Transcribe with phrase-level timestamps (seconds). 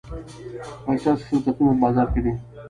[0.85, 2.33] د چرسو شرکتونه په بازار کې دي.